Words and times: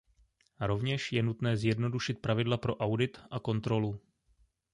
Rovněž 0.59 1.11
je 1.11 1.23
nutné 1.23 1.57
zjednodušit 1.57 2.13
pravidla 2.19 2.57
pro 2.57 2.75
audit 2.75 3.17
a 3.31 3.39
kontrolu. 3.39 3.99